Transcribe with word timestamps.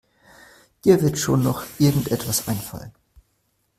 Dir 0.83 0.99
wird 1.03 1.19
schon 1.19 1.43
noch 1.43 1.63
irgendetwas 1.77 2.47
einfallen. 2.47 2.91